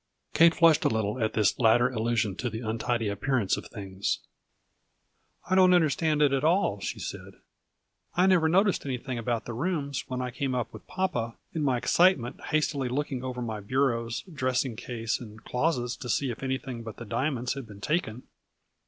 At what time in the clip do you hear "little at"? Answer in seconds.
0.89-1.33